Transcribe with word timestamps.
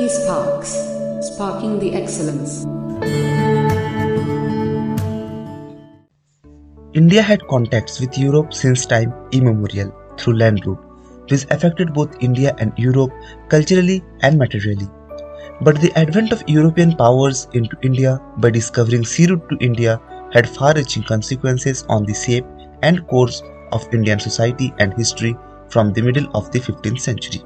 eSparks, 0.00 0.70
sparking 1.22 1.78
the 1.78 1.92
excellence. 1.94 2.64
India 6.94 7.20
had 7.20 7.46
contacts 7.48 8.00
with 8.00 8.16
Europe 8.16 8.54
since 8.54 8.86
time 8.86 9.12
immemorial 9.32 9.92
through 10.16 10.38
land 10.38 10.64
route, 10.64 10.82
which 11.28 11.44
affected 11.50 11.92
both 11.92 12.16
India 12.20 12.54
and 12.58 12.72
Europe 12.78 13.12
culturally 13.50 14.02
and 14.22 14.38
materially. 14.38 14.88
But 15.60 15.82
the 15.82 15.92
advent 15.96 16.32
of 16.32 16.48
European 16.48 16.96
powers 16.96 17.46
into 17.52 17.76
India 17.82 18.18
by 18.38 18.50
discovering 18.50 19.04
sea 19.04 19.26
route 19.26 19.46
to 19.50 19.58
India 19.58 20.00
had 20.32 20.48
far-reaching 20.48 21.02
consequences 21.02 21.84
on 21.90 22.06
the 22.06 22.14
shape 22.14 22.46
and 22.82 23.06
course 23.06 23.42
of 23.72 23.92
Indian 23.92 24.18
society 24.18 24.72
and 24.78 24.94
history 24.94 25.36
from 25.68 25.92
the 25.92 26.00
middle 26.00 26.34
of 26.34 26.50
the 26.52 26.58
15th 26.58 27.00
century. 27.00 27.42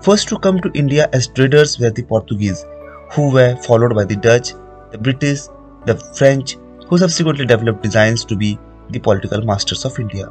First 0.00 0.28
to 0.28 0.38
come 0.38 0.60
to 0.60 0.70
India 0.74 1.08
as 1.12 1.26
traders 1.26 1.80
were 1.80 1.90
the 1.90 2.04
Portuguese, 2.04 2.64
who 3.12 3.32
were 3.32 3.56
followed 3.56 3.96
by 3.96 4.04
the 4.04 4.14
Dutch, 4.14 4.52
the 4.92 4.98
British, 4.98 5.40
the 5.86 5.96
French, 6.14 6.56
who 6.86 6.98
subsequently 6.98 7.44
developed 7.44 7.82
designs 7.82 8.24
to 8.26 8.36
be 8.36 8.58
the 8.90 9.00
political 9.00 9.42
masters 9.44 9.84
of 9.84 9.98
India. 9.98 10.28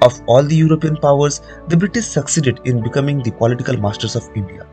Of 0.00 0.18
all 0.26 0.42
the 0.42 0.56
European 0.56 0.96
powers, 0.96 1.42
the 1.68 1.76
British 1.76 2.06
succeeded 2.06 2.60
in 2.64 2.82
becoming 2.82 3.22
the 3.22 3.32
political 3.32 3.76
masters 3.76 4.16
of 4.16 4.28
India. 4.34 4.66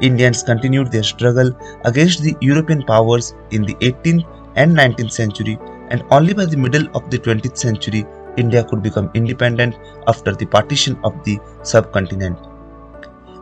Indians 0.00 0.44
continued 0.44 0.92
their 0.92 1.02
struggle 1.02 1.50
against 1.84 2.22
the 2.22 2.36
European 2.40 2.84
powers 2.84 3.34
in 3.50 3.62
the 3.62 3.74
18th 3.74 4.24
and 4.54 4.76
19th 4.76 5.10
century, 5.10 5.58
and 5.90 6.04
only 6.12 6.32
by 6.32 6.44
the 6.44 6.56
middle 6.56 6.86
of 6.94 7.10
the 7.10 7.18
20th 7.18 7.58
century, 7.58 8.06
India 8.36 8.62
could 8.62 8.84
become 8.84 9.10
independent 9.14 9.74
after 10.06 10.32
the 10.32 10.46
partition 10.46 10.96
of 11.02 11.24
the 11.24 11.40
subcontinent. 11.64 12.38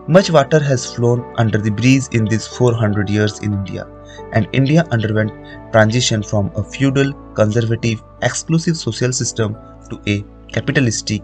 Much 0.09 0.31
water 0.31 0.59
has 0.59 0.91
flown 0.91 1.23
under 1.37 1.59
the 1.59 1.71
breeze 1.71 2.09
in 2.13 2.25
these 2.25 2.47
400 2.47 3.11
years 3.11 3.41
in 3.41 3.53
India, 3.53 3.87
and 4.33 4.49
India 4.55 4.83
underwent 4.91 5.31
transition 5.71 6.23
from 6.23 6.51
a 6.57 6.65
feudal, 6.65 7.13
conservative, 7.35 8.03
exclusive 8.23 8.75
social 8.75 9.13
system 9.13 9.55
to 9.91 10.01
a 10.07 10.25
capitalistic, 10.51 11.23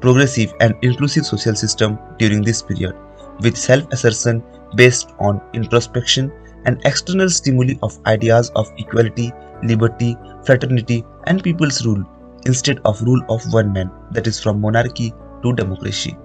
progressive, 0.00 0.52
and 0.58 0.74
inclusive 0.82 1.24
social 1.24 1.54
system 1.54 1.96
during 2.18 2.42
this 2.42 2.62
period, 2.62 2.96
with 3.42 3.56
self 3.56 3.86
assertion 3.92 4.42
based 4.74 5.14
on 5.20 5.40
introspection 5.52 6.32
and 6.64 6.80
external 6.84 7.30
stimuli 7.30 7.74
of 7.84 7.96
ideas 8.06 8.50
of 8.56 8.68
equality, 8.78 9.30
liberty, 9.62 10.16
fraternity, 10.44 11.04
and 11.28 11.44
people's 11.44 11.86
rule 11.86 12.04
instead 12.44 12.80
of 12.84 13.00
rule 13.02 13.22
of 13.28 13.40
one 13.52 13.72
man, 13.72 13.88
that 14.10 14.26
is, 14.26 14.42
from 14.42 14.60
monarchy 14.60 15.14
to 15.44 15.52
democracy. 15.52 16.16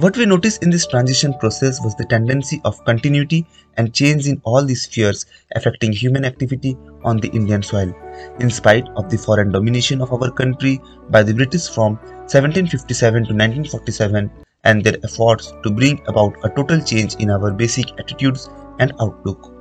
What 0.00 0.16
we 0.16 0.24
noticed 0.24 0.62
in 0.62 0.70
this 0.70 0.86
transition 0.86 1.34
process 1.34 1.78
was 1.84 1.94
the 1.94 2.06
tendency 2.06 2.62
of 2.64 2.82
continuity 2.86 3.46
and 3.76 3.92
change 3.92 4.26
in 4.26 4.40
all 4.44 4.64
these 4.64 4.84
spheres 4.84 5.26
affecting 5.54 5.92
human 5.92 6.24
activity 6.24 6.74
on 7.04 7.18
the 7.18 7.28
Indian 7.28 7.62
soil, 7.62 7.94
in 8.38 8.48
spite 8.48 8.88
of 8.96 9.10
the 9.10 9.18
foreign 9.18 9.52
domination 9.52 10.00
of 10.00 10.10
our 10.10 10.30
country 10.30 10.80
by 11.10 11.22
the 11.22 11.34
British 11.34 11.68
from 11.68 11.96
1757 12.32 13.12
to 13.24 13.34
1947 13.34 14.30
and 14.64 14.82
their 14.82 14.96
efforts 15.04 15.52
to 15.62 15.70
bring 15.70 16.00
about 16.06 16.34
a 16.44 16.48
total 16.48 16.80
change 16.80 17.16
in 17.16 17.30
our 17.30 17.50
basic 17.50 17.92
attitudes 18.00 18.48
and 18.78 18.94
outlook. 19.00 19.52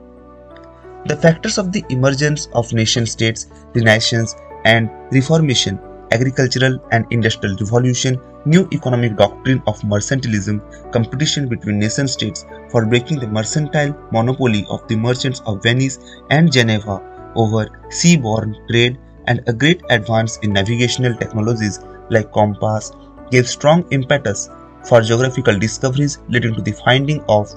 The 1.05 1.17
factors 1.17 1.57
of 1.57 1.73
the 1.73 1.83
emergence 1.89 2.47
of 2.53 2.71
nation 2.71 3.05
states, 3.05 3.47
renaissance, 3.75 4.35
and 4.63 4.89
reformation 5.11 5.79
agricultural 6.11 6.79
and 6.91 7.05
industrial 7.11 7.55
revolution, 7.57 8.19
new 8.45 8.67
economic 8.71 9.15
doctrine 9.17 9.61
of 9.67 9.79
mercantilism, 9.81 10.61
competition 10.91 11.47
between 11.47 11.79
nation 11.79 12.07
states 12.07 12.45
for 12.71 12.85
breaking 12.85 13.19
the 13.19 13.27
mercantile 13.27 13.95
monopoly 14.11 14.65
of 14.69 14.87
the 14.87 14.95
merchants 14.95 15.41
of 15.45 15.61
Venice 15.63 15.99
and 16.29 16.51
Genoa 16.51 17.01
over 17.35 17.67
seaborne 17.89 18.55
trade, 18.69 18.97
and 19.27 19.41
a 19.47 19.53
great 19.53 19.81
advance 19.89 20.37
in 20.37 20.53
navigational 20.53 21.15
technologies 21.15 21.79
like 22.09 22.31
compass 22.31 22.91
gave 23.29 23.47
strong 23.47 23.85
impetus 23.91 24.49
for 24.87 25.01
geographical 25.01 25.59
discoveries 25.59 26.19
leading 26.29 26.55
to 26.55 26.61
the 26.61 26.71
finding 26.71 27.23
of 27.27 27.53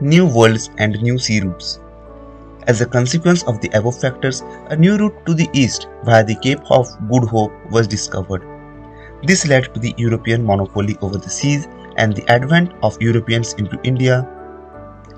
new 0.00 0.26
worlds 0.26 0.70
and 0.78 1.00
new 1.02 1.18
sea 1.18 1.40
routes. 1.40 1.80
As 2.68 2.80
a 2.80 2.86
consequence 2.86 3.42
of 3.44 3.60
the 3.60 3.70
above 3.74 4.00
factors, 4.00 4.42
a 4.68 4.76
new 4.76 4.96
route 4.96 5.24
to 5.26 5.34
the 5.34 5.48
east 5.52 5.88
via 6.04 6.22
the 6.22 6.36
Cape 6.36 6.70
of 6.70 6.86
Good 7.10 7.24
Hope 7.24 7.52
was 7.70 7.88
discovered. 7.88 8.55
This 9.26 9.44
led 9.48 9.74
to 9.74 9.80
the 9.80 9.92
European 9.96 10.46
monopoly 10.46 10.96
over 11.02 11.18
the 11.18 11.28
seas 11.28 11.66
and 11.96 12.14
the 12.14 12.28
advent 12.30 12.72
of 12.84 13.00
Europeans 13.02 13.54
into 13.54 13.80
India 13.82 14.28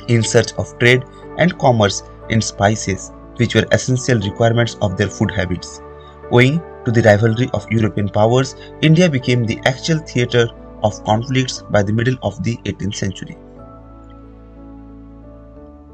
in 0.09 0.23
search 0.23 0.55
of 0.55 0.79
trade 0.79 1.05
and 1.37 1.59
commerce 1.59 2.03
in 2.31 2.41
spices, 2.41 3.13
which 3.37 3.55
were 3.55 3.67
essential 3.71 4.19
requirements 4.21 4.79
of 4.81 4.97
their 4.97 5.09
food 5.09 5.31
habits. 5.31 5.83
Owing 6.31 6.63
to 6.87 6.91
the 6.91 7.03
rivalry 7.03 7.51
of 7.53 7.71
European 7.71 8.09
powers, 8.09 8.57
India 8.81 9.11
became 9.11 9.45
the 9.45 9.61
actual 9.67 9.99
theatre 9.99 10.49
of 10.83 11.05
conflicts 11.05 11.63
by 11.71 11.83
the 11.83 11.93
middle 11.93 12.17
of 12.23 12.43
the 12.43 12.57
18th 12.65 12.95
century. 12.95 13.37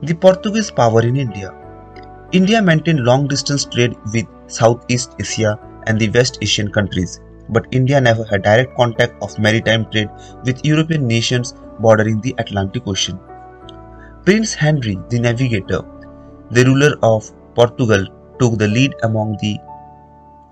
The 0.03 0.15
Portuguese 0.15 0.71
power 0.71 1.03
in 1.03 1.17
India. 1.17 1.53
India 2.31 2.63
maintained 2.63 3.01
long 3.01 3.27
distance 3.27 3.65
trade 3.65 3.97
with 4.13 4.27
Southeast 4.47 5.17
Asia 5.19 5.59
and 5.89 5.99
the 5.99 6.11
West 6.11 6.39
Asian 6.43 6.71
countries, 6.71 7.21
but 7.49 7.67
India 7.73 8.01
never 8.01 8.25
had 8.25 8.43
direct 8.43 8.77
contact 8.77 9.15
of 9.23 9.39
maritime 9.39 9.85
trade 9.91 10.09
with 10.45 10.65
European 10.65 11.07
nations 11.07 11.55
bordering 11.81 12.21
the 12.21 12.35
Atlantic 12.39 12.87
Ocean. 12.87 13.19
Prince 14.25 14.55
Henry 14.55 14.99
the 15.11 15.19
Navigator, 15.19 15.83
the 16.51 16.65
ruler 16.65 16.97
of 17.03 17.31
Portugal, 17.55 18.07
took 18.39 18.59
the 18.59 18.69
lead 18.69 18.95
among 19.03 19.37
the 19.41 19.59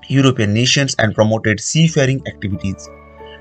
European 0.09 0.53
nations 0.53 0.95
and 0.99 1.15
promoted 1.15 1.61
seafaring 1.61 2.21
activities. 2.27 2.89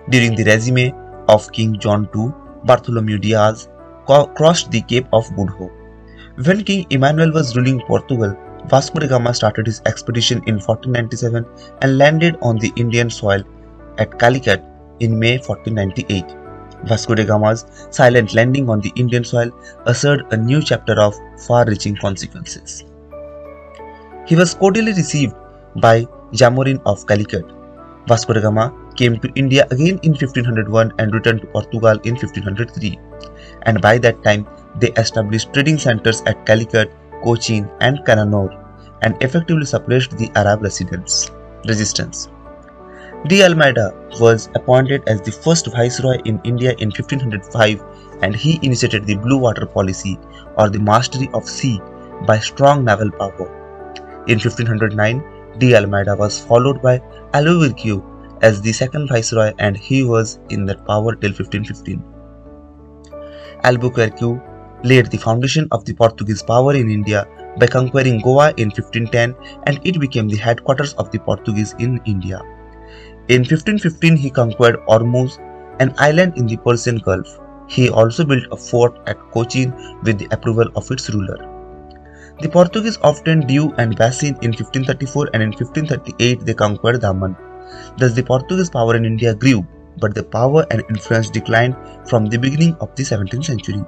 During 0.10 0.36
the 0.36 0.44
regime 0.44 0.94
of 1.28 1.52
King 1.52 1.78
John 1.80 2.08
II, 2.16 2.32
Bartholomew 2.66 3.18
Diaz 3.18 3.68
crossed 4.06 4.72
the 4.72 4.82
Cape 4.82 5.08
of 5.14 5.36
Good 5.36 5.50
Hope. 5.50 5.72
When 6.46 6.64
King 6.64 6.86
Emmanuel 6.90 7.32
was 7.34 7.56
ruling 7.56 7.82
Portugal, 7.82 8.36
Vasco 8.68 9.00
da 9.00 9.08
Gama 9.08 9.34
started 9.34 9.66
his 9.66 9.82
expedition 9.86 10.38
in 10.48 10.56
1497 10.56 11.46
and 11.82 11.98
landed 11.98 12.38
on 12.42 12.58
the 12.58 12.72
Indian 12.76 13.10
soil 13.10 13.44
at 13.98 14.18
Calicut 14.20 14.64
in 15.00 15.18
May 15.18 15.38
1498. 15.38 16.38
Vasco 16.86 17.16
da 17.16 17.24
Gama's 17.24 17.66
silent 17.90 18.34
landing 18.34 18.70
on 18.70 18.80
the 18.82 18.92
Indian 18.96 19.24
soil 19.24 19.52
ushered 19.86 20.26
a 20.32 20.38
new 20.38 20.62
chapter 20.62 21.00
of 21.00 21.16
far-reaching 21.46 21.96
consequences. 21.96 22.86
He 24.28 24.36
was 24.36 24.54
cordially 24.54 24.94
received 24.94 25.34
by 25.76 26.06
Zamorin 26.34 26.82
of 26.86 27.06
Calicut. 27.08 27.46
Vasco 28.08 28.34
da 28.34 28.42
Gama 28.42 28.74
came 28.96 29.20
to 29.20 29.32
India 29.36 29.68
again 29.72 30.00
in 30.04 30.12
1501 30.12 30.94
and 31.00 31.14
returned 31.14 31.42
to 31.42 31.48
Portugal 31.48 32.00
in 32.04 32.16
1503. 32.16 33.00
And 33.64 33.82
by 33.82 33.98
that 34.00 34.24
time, 34.24 34.48
they 34.80 34.92
established 34.94 35.54
trading 35.54 35.78
centers 35.78 36.22
at 36.26 36.46
Calicut, 36.46 36.92
Cochin, 37.24 37.70
and 37.80 38.00
Cananore 38.06 38.58
and 39.02 39.22
effectively 39.22 39.66
suppressed 39.66 40.18
the 40.18 40.32
Arab 40.36 40.62
residents. 40.64 41.32
resistance. 41.68 42.30
De 43.28 43.44
Almeida 43.44 43.94
was 44.20 44.50
appointed 44.56 45.04
as 45.08 45.22
the 45.22 45.32
first 45.32 45.68
viceroy 45.72 46.18
in 46.26 46.40
India 46.44 46.74
in 46.80 46.90
1505 46.90 47.84
and 48.22 48.36
he 48.36 48.60
initiated 48.64 49.06
the 49.06 49.16
blue 49.16 49.38
water 49.38 49.66
policy 49.66 50.18
or 50.58 50.70
the 50.70 50.80
mastery 50.80 51.30
of 51.34 51.48
sea 51.48 51.80
by 52.26 52.40
strong 52.40 52.84
naval 52.84 53.12
power. 53.12 53.48
In 54.28 54.40
1509, 54.40 55.24
De 55.60 55.76
Almeida 55.76 56.16
was 56.16 56.40
followed 56.40 56.82
by 56.82 57.00
Albuquerque 57.34 58.02
as 58.42 58.62
the 58.62 58.74
second 58.74 59.08
viceroy 59.08 59.54
and 59.60 59.78
he 59.78 60.04
was 60.04 60.40
in 60.50 60.66
that 60.66 60.86
power 60.88 61.16
till 61.16 61.32
1515. 61.32 62.04
Albuquerque 63.64 64.40
laid 64.84 65.08
the 65.08 65.18
foundation 65.18 65.68
of 65.72 65.86
the 65.86 65.94
Portuguese 65.94 66.42
power 66.42 66.74
in 66.76 66.90
India 66.90 67.28
by 67.60 67.68
conquering 67.68 68.20
Goa 68.22 68.54
in 68.58 68.70
1510 68.70 69.36
and 69.68 69.80
it 69.84 70.00
became 70.00 70.28
the 70.28 70.38
headquarters 70.38 70.94
of 70.94 71.12
the 71.12 71.20
Portuguese 71.20 71.76
in 71.80 72.00
India. 72.06 72.42
In 73.28 73.42
1515 73.42 74.16
he 74.18 74.30
conquered 74.30 74.78
Ormuz, 74.88 75.38
an 75.80 75.94
island 75.98 76.38
in 76.38 76.48
the 76.48 76.58
Persian 76.58 76.98
Gulf. 76.98 77.40
He 77.68 77.90
also 77.90 78.26
built 78.26 78.44
a 78.52 78.58
fort 78.58 79.00
at 79.08 79.18
Cochin 79.32 79.74
with 80.04 80.20
the 80.20 80.28
approval 80.32 80.68
of 80.76 80.90
its 80.92 81.10
ruler. 81.10 81.38
The 82.42 82.50
Portuguese 82.50 82.98
obtained 83.04 83.46
Diu 83.46 83.74
and 83.78 83.96
Bassein 83.96 84.36
in 84.42 84.52
1534 84.52 85.30
and 85.34 85.44
in 85.44 85.52
1538 85.52 86.46
they 86.46 86.54
conquered 86.54 87.02
Daman. 87.02 87.36
Thus 87.98 88.14
the 88.14 88.24
Portuguese 88.24 88.70
power 88.70 88.96
in 88.96 89.06
India 89.06 89.36
grew, 89.36 89.66
but 90.00 90.16
the 90.16 90.24
power 90.24 90.66
and 90.72 90.84
influence 90.90 91.30
declined 91.30 91.76
from 92.10 92.26
the 92.26 92.38
beginning 92.38 92.76
of 92.82 92.94
the 92.96 93.04
17th 93.04 93.46
century. 93.46 93.84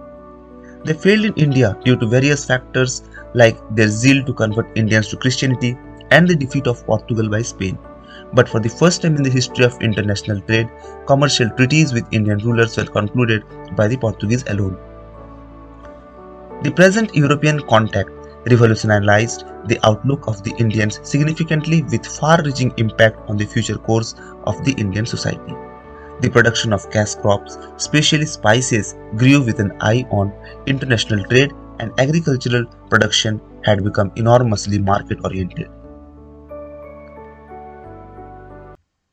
They 0.85 0.93
failed 0.93 1.25
in 1.25 1.33
India 1.35 1.77
due 1.85 1.95
to 1.97 2.05
various 2.05 2.45
factors 2.45 3.03
like 3.33 3.57
their 3.75 3.87
zeal 3.87 4.23
to 4.25 4.33
convert 4.33 4.77
Indians 4.77 5.07
to 5.09 5.17
Christianity 5.17 5.77
and 6.11 6.27
the 6.27 6.35
defeat 6.35 6.67
of 6.67 6.85
Portugal 6.85 7.29
by 7.29 7.41
Spain. 7.41 7.77
but 8.33 8.49
for 8.49 8.59
the 8.59 8.69
first 8.69 9.01
time 9.01 9.15
in 9.15 9.23
the 9.23 9.29
history 9.29 9.65
of 9.65 9.81
international 9.81 10.41
trade, 10.41 10.69
commercial 11.05 11.49
treaties 11.51 11.93
with 11.93 12.11
Indian 12.11 12.39
rulers 12.39 12.77
were 12.77 12.85
concluded 12.85 13.43
by 13.75 13.87
the 13.87 13.97
Portuguese 13.97 14.43
alone. 14.47 14.77
The 16.63 16.71
present 16.71 17.13
European 17.13 17.59
contact 17.67 18.09
revolutionized 18.49 19.45
the 19.67 19.79
outlook 19.83 20.27
of 20.27 20.43
the 20.43 20.53
Indians 20.57 20.99
significantly 21.03 21.83
with 21.83 22.05
far-reaching 22.05 22.73
impact 22.77 23.17
on 23.29 23.37
the 23.37 23.45
future 23.45 23.77
course 23.77 24.15
of 24.45 24.63
the 24.65 24.73
Indian 24.73 25.05
society. 25.05 25.53
The 26.23 26.29
production 26.29 26.71
of 26.71 26.89
cash 26.89 27.15
crops, 27.15 27.57
especially 27.75 28.25
spices, 28.25 28.95
grew 29.17 29.43
with 29.43 29.59
an 29.59 29.73
eye 29.81 30.07
on 30.09 30.31
international 30.67 31.25
trade 31.25 31.51
and 31.79 31.91
agricultural 31.99 32.65
production 32.89 33.41
had 33.65 33.83
become 33.83 34.09
enormously 34.15 34.79
market 34.79 35.19
oriented. 35.25 35.67